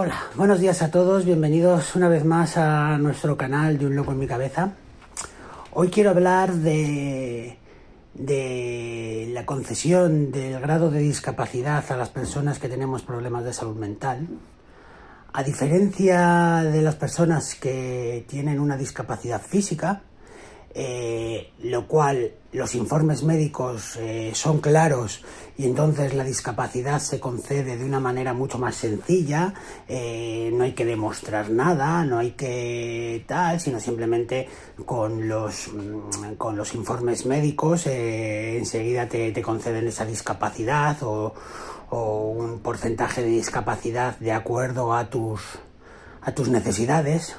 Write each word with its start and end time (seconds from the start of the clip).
Hola, 0.00 0.14
buenos 0.36 0.60
días 0.60 0.80
a 0.82 0.92
todos, 0.92 1.24
bienvenidos 1.24 1.96
una 1.96 2.08
vez 2.08 2.24
más 2.24 2.56
a 2.56 2.96
nuestro 2.98 3.36
canal 3.36 3.78
de 3.78 3.86
Un 3.86 3.96
Loco 3.96 4.12
en 4.12 4.20
mi 4.20 4.28
Cabeza. 4.28 4.74
Hoy 5.72 5.88
quiero 5.88 6.10
hablar 6.10 6.54
de, 6.54 7.58
de 8.14 9.28
la 9.32 9.44
concesión 9.44 10.30
del 10.30 10.60
grado 10.60 10.92
de 10.92 11.00
discapacidad 11.00 11.84
a 11.90 11.96
las 11.96 12.10
personas 12.10 12.60
que 12.60 12.68
tenemos 12.68 13.02
problemas 13.02 13.42
de 13.42 13.52
salud 13.52 13.74
mental. 13.74 14.28
A 15.32 15.42
diferencia 15.42 16.62
de 16.62 16.80
las 16.80 16.94
personas 16.94 17.56
que 17.56 18.24
tienen 18.28 18.60
una 18.60 18.76
discapacidad 18.76 19.42
física, 19.42 20.02
eh, 20.74 21.52
lo 21.62 21.86
cual 21.86 22.32
los 22.52 22.74
informes 22.74 23.22
médicos 23.22 23.96
eh, 23.96 24.32
son 24.34 24.60
claros 24.60 25.24
y 25.56 25.64
entonces 25.64 26.14
la 26.14 26.24
discapacidad 26.24 27.00
se 27.00 27.18
concede 27.18 27.76
de 27.76 27.84
una 27.84 28.00
manera 28.00 28.32
mucho 28.32 28.58
más 28.58 28.76
sencilla, 28.76 29.54
eh, 29.88 30.50
no 30.52 30.64
hay 30.64 30.72
que 30.72 30.84
demostrar 30.84 31.50
nada, 31.50 32.04
no 32.04 32.18
hay 32.18 32.32
que 32.32 33.24
tal, 33.26 33.58
sino 33.60 33.80
simplemente 33.80 34.48
con 34.84 35.26
los, 35.26 35.68
mm, 35.72 36.34
con 36.36 36.56
los 36.56 36.74
informes 36.74 37.26
médicos 37.26 37.86
enseguida 37.86 39.08
te, 39.08 39.32
te, 39.32 39.42
conceden 39.42 39.88
esa 39.88 40.04
discapacidad 40.04 41.02
o, 41.02 41.34
o, 41.90 42.30
un 42.30 42.60
porcentaje 42.60 43.22
de 43.22 43.28
discapacidad 43.28 44.18
de 44.18 44.32
acuerdo 44.32 44.94
a 44.94 45.08
tus, 45.08 45.40
a 46.22 46.32
tus 46.32 46.48
necesidades. 46.48 47.36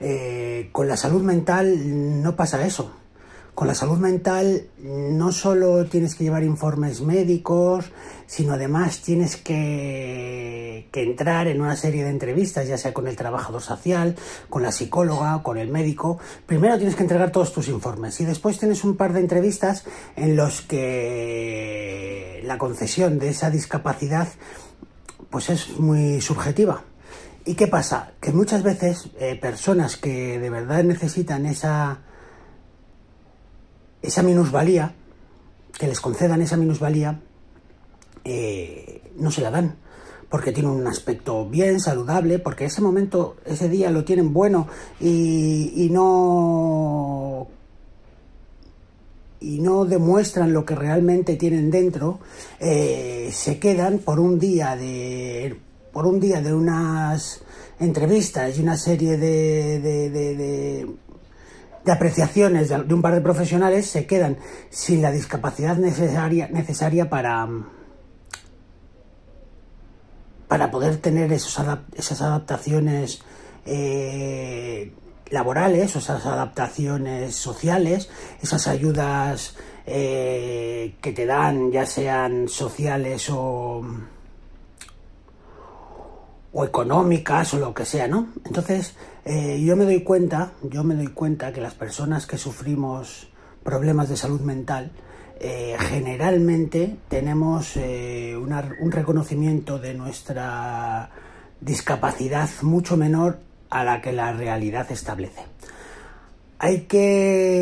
Eh, 0.00 0.70
con 0.72 0.88
la 0.88 0.96
salud 0.96 1.22
mental 1.22 2.22
no 2.22 2.34
pasa 2.34 2.64
eso. 2.66 2.92
Con 3.54 3.68
la 3.68 3.74
salud 3.74 3.98
mental 3.98 4.68
no 4.78 5.32
solo 5.32 5.84
tienes 5.84 6.14
que 6.14 6.24
llevar 6.24 6.44
informes 6.44 7.02
médicos, 7.02 7.92
sino 8.26 8.54
además 8.54 9.02
tienes 9.02 9.36
que, 9.36 10.88
que, 10.90 11.02
entrar 11.02 11.46
en 11.46 11.60
una 11.60 11.76
serie 11.76 12.04
de 12.04 12.10
entrevistas, 12.10 12.66
ya 12.66 12.78
sea 12.78 12.94
con 12.94 13.06
el 13.06 13.16
trabajador 13.16 13.60
social, 13.60 14.16
con 14.48 14.62
la 14.62 14.72
psicóloga, 14.72 15.42
con 15.42 15.58
el 15.58 15.68
médico. 15.68 16.18
Primero 16.46 16.78
tienes 16.78 16.96
que 16.96 17.02
entregar 17.02 17.32
todos 17.32 17.52
tus 17.52 17.68
informes 17.68 18.18
y 18.20 18.24
después 18.24 18.58
tienes 18.58 18.82
un 18.82 18.96
par 18.96 19.12
de 19.12 19.20
entrevistas 19.20 19.84
en 20.16 20.36
los 20.36 20.62
que 20.62 22.40
la 22.44 22.56
concesión 22.56 23.18
de 23.18 23.28
esa 23.28 23.50
discapacidad 23.50 24.28
pues 25.28 25.50
es 25.50 25.78
muy 25.78 26.20
subjetiva. 26.20 26.84
¿Y 27.44 27.54
qué 27.54 27.66
pasa? 27.66 28.12
Que 28.20 28.32
muchas 28.32 28.62
veces 28.62 29.08
eh, 29.18 29.34
personas 29.40 29.96
que 29.96 30.38
de 30.38 30.50
verdad 30.50 30.84
necesitan 30.84 31.46
esa, 31.46 32.00
esa 34.02 34.22
minusvalía, 34.22 34.94
que 35.78 35.86
les 35.86 36.00
concedan 36.00 36.42
esa 36.42 36.56
minusvalía, 36.56 37.20
eh, 38.24 39.10
no 39.16 39.30
se 39.30 39.40
la 39.40 39.50
dan. 39.50 39.76
Porque 40.28 40.52
tienen 40.52 40.70
un 40.72 40.86
aspecto 40.86 41.48
bien, 41.48 41.80
saludable, 41.80 42.38
porque 42.38 42.66
ese 42.66 42.82
momento, 42.82 43.36
ese 43.44 43.68
día 43.68 43.90
lo 43.90 44.04
tienen 44.04 44.32
bueno 44.32 44.68
y, 45.00 45.72
y 45.74 45.90
no 45.90 47.48
y 49.40 49.58
no 49.58 49.86
demuestran 49.86 50.52
lo 50.52 50.66
que 50.66 50.74
realmente 50.74 51.36
tienen 51.36 51.70
dentro, 51.70 52.20
eh, 52.60 53.30
se 53.32 53.58
quedan 53.58 53.98
por 54.00 54.20
un 54.20 54.38
día 54.38 54.76
de 54.76 55.56
por 55.92 56.06
un 56.06 56.20
día 56.20 56.40
de 56.40 56.54
unas 56.54 57.42
entrevistas 57.78 58.58
y 58.58 58.62
una 58.62 58.76
serie 58.76 59.16
de, 59.16 59.80
de, 59.80 60.10
de, 60.10 60.86
apreciaciones 61.90 62.68
de, 62.68 62.94
un 62.94 63.02
par 63.02 63.14
de 63.14 63.20
profesionales 63.20 63.86
se 63.86 64.06
quedan 64.06 64.38
sin 64.68 65.02
la 65.02 65.10
discapacidad 65.10 65.76
necesaria, 65.76 66.48
necesaria 66.48 67.08
para, 67.08 67.48
para 70.46 70.70
poder 70.70 70.98
tener 70.98 71.32
esos 71.32 71.64
esas 71.96 72.22
adaptaciones 72.22 73.22
eh, 73.66 74.92
laborales, 75.30 75.96
esas 75.96 76.26
adaptaciones 76.26 77.34
sociales, 77.34 78.10
esas 78.42 78.68
ayudas 78.68 79.56
eh, 79.86 80.96
que 81.00 81.12
te 81.12 81.26
dan, 81.26 81.72
ya 81.72 81.86
sean 81.86 82.48
sociales 82.48 83.28
o 83.30 83.82
o 86.52 86.64
económicas 86.64 87.54
o 87.54 87.58
lo 87.58 87.72
que 87.74 87.84
sea, 87.84 88.08
¿no? 88.08 88.28
Entonces, 88.44 88.94
eh, 89.24 89.62
yo 89.64 89.76
me 89.76 89.84
doy 89.84 90.02
cuenta, 90.02 90.52
yo 90.62 90.82
me 90.82 90.94
doy 90.96 91.08
cuenta 91.08 91.52
que 91.52 91.60
las 91.60 91.74
personas 91.74 92.26
que 92.26 92.38
sufrimos 92.38 93.28
problemas 93.62 94.08
de 94.08 94.16
salud 94.16 94.40
mental, 94.40 94.90
eh, 95.38 95.76
generalmente 95.78 96.96
tenemos 97.08 97.76
eh, 97.76 98.34
un 98.36 98.90
reconocimiento 98.90 99.78
de 99.78 99.94
nuestra 99.94 101.10
discapacidad 101.60 102.48
mucho 102.62 102.96
menor 102.96 103.38
a 103.68 103.84
la 103.84 104.00
que 104.00 104.12
la 104.12 104.32
realidad 104.32 104.90
establece. 104.90 105.44
Hay 106.58 106.80
que 106.82 107.60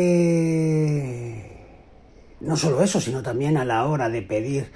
no 2.41 2.57
solo 2.57 2.81
eso, 2.81 2.99
sino 2.99 3.21
también 3.21 3.57
a 3.57 3.65
la 3.65 3.85
hora 3.85 4.09
de 4.09 4.23
pedir 4.23 4.71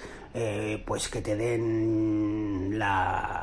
pues 0.85 1.09
que 1.09 1.21
te 1.21 1.35
den 1.35 2.79
la 2.79 3.42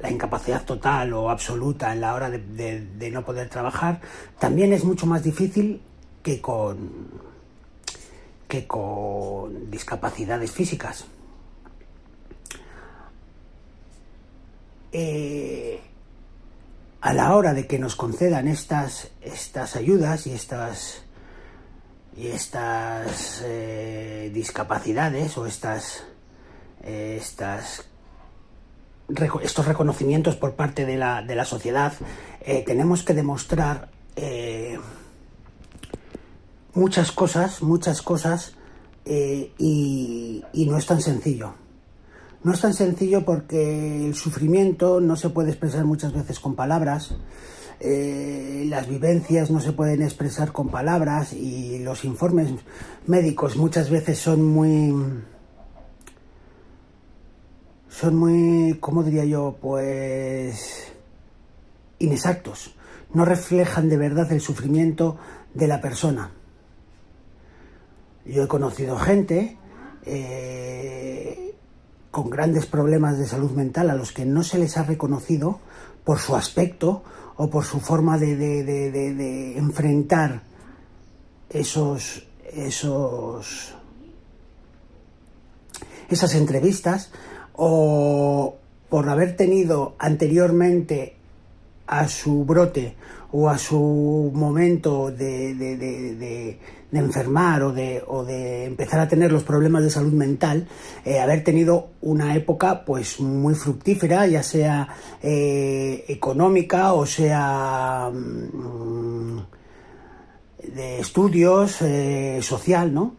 la, 0.00 0.10
incapacidad 0.10 0.64
total 0.64 1.12
o 1.12 1.30
absoluta 1.30 1.92
en 1.92 2.00
la 2.00 2.14
hora 2.14 2.30
de, 2.30 3.10
no 3.12 3.24
poder 3.24 3.48
trabajar, 3.48 4.00
también 4.38 4.72
es 4.72 4.84
mucho 4.84 5.06
más 5.06 5.22
difícil 5.22 5.80
que 6.22 6.40
con 6.40 7.30
que 8.48 8.66
con 8.66 9.70
discapacidades 9.70 10.50
físicas. 10.50 11.04
Eh, 14.90 15.80
a 17.00 17.14
la 17.14 17.36
hora 17.36 17.54
de 17.54 17.68
que 17.68 17.78
nos 17.78 17.94
concedan 17.94 18.48
estas, 18.48 19.12
estas 19.20 19.76
ayudas 19.76 20.26
y 20.26 20.32
estas 20.32 21.04
y 22.16 22.26
estas 22.28 23.42
eh, 23.44 24.30
discapacidades 24.34 25.38
o 25.38 25.46
estas 25.46 26.04
estas 26.82 27.84
estos 29.42 29.66
reconocimientos 29.66 30.36
por 30.36 30.54
parte 30.54 30.86
de 30.86 30.96
la, 30.96 31.22
de 31.22 31.34
la 31.34 31.44
sociedad, 31.44 31.92
eh, 32.40 32.62
tenemos 32.66 33.02
que 33.02 33.14
demostrar 33.14 33.90
eh, 34.16 34.78
muchas 36.74 37.12
cosas, 37.12 37.62
muchas 37.62 38.02
cosas, 38.02 38.54
eh, 39.04 39.52
y, 39.58 40.44
no 40.54 40.76
es 40.76 40.86
tan 40.86 41.00
sencillo. 41.00 41.54
No 42.42 42.52
es 42.52 42.60
tan 42.60 42.72
sencillo 42.72 43.24
porque 43.24 44.06
el 44.06 44.14
sufrimiento 44.14 45.00
no 45.00 45.16
se 45.16 45.28
puede 45.28 45.50
expresar 45.50 45.84
muchas 45.84 46.12
veces 46.12 46.40
con 46.40 46.54
palabras, 46.54 47.14
las 47.82 48.88
vivencias 48.88 49.50
no 49.50 49.58
se 49.58 49.72
pueden 49.72 50.02
expresar 50.02 50.52
con 50.52 50.68
palabras 50.68 51.32
y 51.32 51.78
los 51.78 52.04
informes 52.04 52.50
médicos 53.06 53.56
muchas 53.56 53.88
veces 53.88 54.18
son 54.18 54.44
muy 54.44 54.92
son 57.90 58.16
muy, 58.16 58.78
¿cómo 58.80 59.02
diría 59.02 59.24
yo? 59.24 59.58
Pues 59.60 60.92
inexactos. 61.98 62.74
No 63.12 63.24
reflejan 63.24 63.88
de 63.88 63.96
verdad 63.96 64.30
el 64.32 64.40
sufrimiento 64.40 65.18
de 65.52 65.66
la 65.66 65.80
persona. 65.80 66.30
Yo 68.24 68.44
he 68.44 68.48
conocido 68.48 68.96
gente 68.96 69.58
eh, 70.06 71.54
con 72.10 72.30
grandes 72.30 72.66
problemas 72.66 73.18
de 73.18 73.26
salud 73.26 73.50
mental 73.50 73.90
a 73.90 73.96
los 73.96 74.12
que 74.12 74.24
no 74.24 74.44
se 74.44 74.58
les 74.58 74.76
ha 74.76 74.84
reconocido 74.84 75.58
por 76.04 76.20
su 76.20 76.36
aspecto 76.36 77.02
o 77.36 77.50
por 77.50 77.64
su 77.64 77.80
forma 77.80 78.18
de, 78.18 78.36
de, 78.36 78.62
de, 78.62 78.90
de 78.90 79.58
enfrentar 79.58 80.42
esos, 81.48 82.28
esos, 82.52 83.74
esas 86.08 86.34
entrevistas 86.34 87.10
o 87.54 88.56
por 88.88 89.08
haber 89.08 89.36
tenido 89.36 89.94
anteriormente 89.98 91.14
a 91.86 92.08
su 92.08 92.44
brote 92.44 92.94
o 93.32 93.48
a 93.48 93.58
su 93.58 94.30
momento 94.34 95.10
de, 95.10 95.54
de, 95.54 95.76
de, 95.76 96.58
de 96.90 96.98
enfermar 96.98 97.62
o 97.62 97.72
de, 97.72 98.02
o 98.06 98.24
de 98.24 98.64
empezar 98.64 99.00
a 99.00 99.08
tener 99.08 99.30
los 99.30 99.44
problemas 99.44 99.84
de 99.84 99.90
salud 99.90 100.12
mental, 100.12 100.66
eh, 101.04 101.20
haber 101.20 101.44
tenido 101.44 101.90
una 102.00 102.34
época 102.34 102.84
pues 102.84 103.20
muy 103.20 103.54
fructífera, 103.54 104.26
ya 104.26 104.42
sea 104.42 104.88
eh, 105.22 106.04
económica 106.08 106.92
o 106.94 107.06
sea 107.06 108.10
mm, 108.12 109.38
de 110.74 111.00
estudios, 111.00 111.82
eh, 111.82 112.40
social, 112.42 112.92
¿no? 112.92 113.14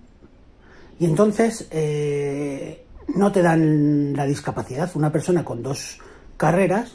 Y 0.99 1.05
entonces 1.05 1.67
no 3.07 3.31
te 3.31 3.41
dan 3.41 4.13
la 4.15 4.25
discapacidad. 4.25 4.89
Una 4.95 5.11
persona 5.11 5.43
con 5.43 5.61
dos 5.63 5.99
carreras, 6.37 6.93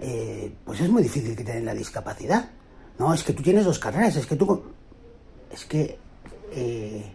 eh, 0.00 0.52
pues 0.64 0.80
es 0.80 0.88
muy 0.88 1.02
difícil 1.02 1.36
que 1.36 1.44
te 1.44 1.52
den 1.52 1.64
la 1.64 1.74
discapacidad. 1.74 2.50
No, 2.98 3.14
es 3.14 3.22
que 3.22 3.32
tú 3.32 3.42
tienes 3.42 3.64
dos 3.64 3.78
carreras, 3.78 4.16
es 4.16 4.26
que 4.26 4.36
tú... 4.36 4.62
Es 5.52 5.64
que... 5.64 5.98
Eh, 6.52 7.12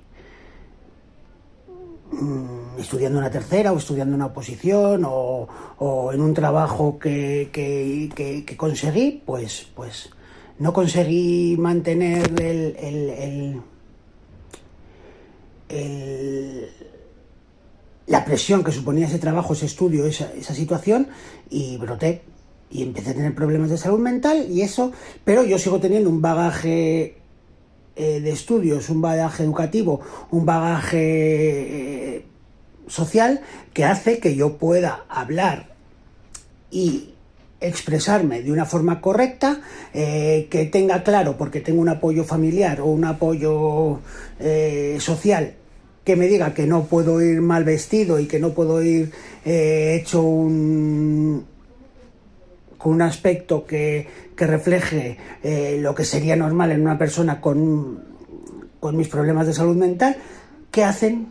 mm, 2.12 2.80
estudiando 2.80 3.19
una 3.19 3.30
tercera 3.30 3.74
o 3.74 3.78
estudiando 3.78 4.16
una 4.16 4.28
oposición 4.28 5.04
o, 5.06 5.48
en 6.13 6.22
un 6.22 6.34
trabajo 6.34 6.98
que, 7.00 7.50
que, 7.51 8.57
conseguí, 8.57 9.22
pues, 9.25 9.68
pues 9.75 10.10
no 10.60 10.72
conseguí 10.72 11.56
mantener 11.57 12.31
el, 12.42 13.62
la 18.23 18.25
presión 18.25 18.63
que 18.63 18.71
suponía 18.71 19.07
ese 19.07 19.19
trabajo, 19.19 19.51
ese 19.51 19.65
estudio, 19.65 20.05
esa, 20.05 20.31
esa 20.33 20.53
situación 20.53 21.07
y 21.49 21.75
broté. 21.75 22.21
Y 22.71 22.81
empecé 22.81 23.09
a 23.09 23.13
tener 23.13 23.35
problemas 23.35 23.69
de 23.69 23.77
salud 23.77 23.99
mental 23.99 24.47
y 24.49 24.61
eso, 24.61 24.93
pero 25.25 25.43
yo 25.43 25.59
sigo 25.59 25.81
teniendo 25.81 26.09
un 26.09 26.21
bagaje 26.21 27.17
eh, 27.97 28.21
de 28.21 28.31
estudios, 28.31 28.89
un 28.89 29.01
bagaje 29.01 29.43
educativo, 29.43 29.99
un 30.31 30.45
bagaje 30.45 32.15
eh, 32.15 32.25
social 32.87 33.41
que 33.73 33.83
hace 33.83 34.19
que 34.19 34.35
yo 34.35 34.57
pueda 34.57 35.03
hablar 35.09 35.75
y 36.71 37.09
expresarme 37.59 38.41
de 38.41 38.53
una 38.53 38.65
forma 38.65 39.01
correcta, 39.01 39.59
eh, 39.93 40.47
que 40.49 40.65
tenga 40.65 41.03
claro, 41.03 41.35
porque 41.37 41.59
tengo 41.59 41.81
un 41.81 41.89
apoyo 41.89 42.23
familiar 42.23 42.79
o 42.79 42.85
un 42.85 43.03
apoyo 43.03 43.99
social 44.99 45.55
que 46.03 46.15
me 46.15 46.27
diga 46.27 46.53
que 46.53 46.67
no 46.67 46.85
puedo 46.85 47.21
ir 47.21 47.41
mal 47.41 47.63
vestido 47.63 48.19
y 48.19 48.27
que 48.27 48.39
no 48.39 48.53
puedo 48.53 48.81
ir 48.83 49.11
hecho 49.45 50.21
un, 50.21 51.45
con 52.83 52.94
un 52.95 53.01
aspecto 53.01 53.65
que, 53.65 54.23
refleje 54.35 55.17
eh, 55.41 55.77
lo 55.79 55.95
que 55.95 56.03
sería 56.03 56.35
normal 56.35 56.73
en 56.73 56.81
una 56.81 56.97
persona 56.97 57.39
con, 57.39 58.03
con 58.81 58.97
mis 58.97 59.07
problemas 59.07 59.47
de 59.47 59.53
salud 59.53 59.77
mental, 59.77 60.17
que 60.69 60.83
hacen 60.83 61.29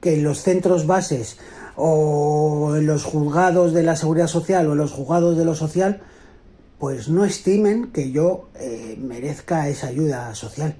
que 0.00 0.16
los 0.16 0.42
centros 0.42 0.86
bases 0.86 1.36
o 1.76 2.74
en 2.74 2.86
los 2.86 3.04
juzgados 3.04 3.74
de 3.74 3.82
la 3.82 3.96
seguridad 3.96 4.28
social 4.28 4.66
o 4.66 4.72
en 4.72 4.78
los 4.78 4.92
juzgados 4.92 5.36
de 5.36 5.44
lo 5.44 5.54
social, 5.54 6.00
pues 6.78 7.10
no 7.10 7.26
estimen 7.26 7.92
que 7.92 8.12
yo 8.12 8.48
eh, 8.54 8.96
merezca 8.98 9.68
esa 9.68 9.88
ayuda 9.88 10.34
social. 10.34 10.74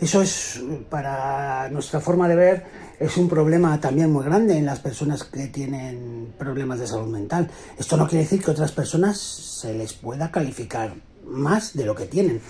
Eso 0.00 0.22
es, 0.22 0.60
para 0.90 1.68
nuestra 1.70 2.00
forma 2.00 2.28
de 2.28 2.34
ver, 2.34 2.64
es 2.98 3.16
un 3.16 3.28
problema 3.28 3.80
también 3.80 4.12
muy 4.12 4.24
grande 4.24 4.56
en 4.56 4.66
las 4.66 4.80
personas 4.80 5.24
que 5.24 5.46
tienen 5.46 6.34
problemas 6.38 6.78
de 6.80 6.86
salud 6.86 7.08
mental. 7.08 7.48
Esto 7.78 7.96
no 7.96 8.08
quiere 8.08 8.24
decir 8.24 8.42
que 8.42 8.50
otras 8.50 8.72
personas 8.72 9.18
se 9.18 9.74
les 9.74 9.92
pueda 9.92 10.30
calificar 10.30 10.94
más 11.24 11.74
de 11.74 11.84
lo 11.84 11.94
que 11.94 12.06
tienen, 12.06 12.40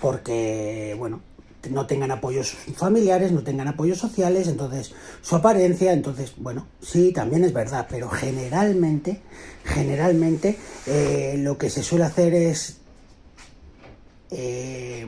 porque, 0.00 0.94
bueno, 0.98 1.20
no 1.70 1.86
tengan 1.86 2.10
apoyos 2.10 2.56
familiares, 2.76 3.32
no 3.32 3.42
tengan 3.42 3.68
apoyos 3.68 3.98
sociales, 3.98 4.48
entonces 4.48 4.92
su 5.22 5.36
apariencia, 5.36 5.92
entonces, 5.92 6.34
bueno, 6.36 6.66
sí, 6.80 7.12
también 7.12 7.44
es 7.44 7.52
verdad, 7.52 7.86
pero 7.88 8.08
generalmente, 8.08 9.22
generalmente 9.64 10.58
eh, 10.86 11.36
lo 11.38 11.56
que 11.56 11.70
se 11.70 11.82
suele 11.82 12.04
hacer 12.04 12.34
es 12.34 12.78
eh, 14.30 15.06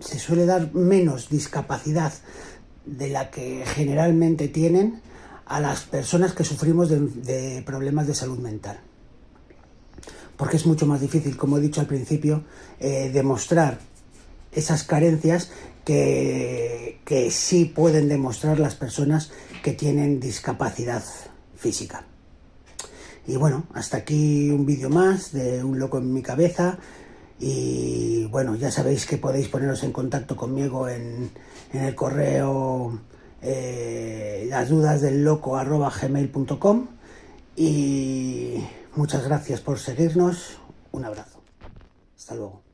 se 0.00 0.18
suele 0.18 0.46
dar 0.46 0.74
menos 0.74 1.28
discapacidad 1.28 2.12
de 2.84 3.08
la 3.08 3.30
que 3.30 3.64
generalmente 3.66 4.48
tienen 4.48 5.00
a 5.46 5.60
las 5.60 5.82
personas 5.82 6.32
que 6.32 6.44
sufrimos 6.44 6.88
de, 6.88 7.62
problemas 7.64 8.06
de 8.06 8.14
salud 8.14 8.38
mental. 8.38 8.80
Porque 10.36 10.56
es 10.56 10.66
mucho 10.66 10.86
más 10.86 11.00
difícil, 11.00 11.36
como 11.36 11.58
he 11.58 11.60
dicho 11.60 11.80
al 11.80 11.86
principio, 11.86 12.44
eh, 12.78 13.10
demostrar 13.12 13.78
esas 14.52 14.84
carencias 14.84 15.50
que, 15.84 17.00
que 17.04 17.30
sí 17.30 17.66
pueden 17.66 18.08
demostrar 18.08 18.58
las 18.58 18.74
personas 18.74 19.30
que 19.62 19.72
tienen 19.72 20.18
discapacidad 20.18 21.04
física. 21.56 22.04
Y 23.26 23.36
bueno, 23.36 23.64
hasta 23.74 23.98
aquí 23.98 24.50
un 24.50 24.66
vídeo 24.66 24.88
más 24.88 25.32
de 25.32 25.62
Un 25.62 25.78
loco 25.78 25.98
en 25.98 26.12
mi 26.12 26.22
cabeza. 26.22 26.78
Y 27.40 28.26
bueno, 28.26 28.54
ya 28.54 28.70
sabéis 28.70 29.06
que 29.06 29.16
podéis 29.16 29.48
poneros 29.48 29.82
en 29.82 29.92
contacto 29.92 30.36
conmigo 30.36 30.88
en, 30.88 31.30
el 31.72 31.94
correo 31.94 33.00
eh, 33.40 34.46
las 34.50 34.68
dudas 34.68 35.00
del 35.00 35.24
loco 35.24 35.52
gmail.com 35.52 36.86
y 37.56 38.62
muchas 38.94 39.24
gracias 39.24 39.60
por 39.62 39.78
seguirnos. 39.78 40.58
Un 40.92 41.06
abrazo. 41.06 41.40
Hasta 42.16 42.34
luego. 42.34 42.69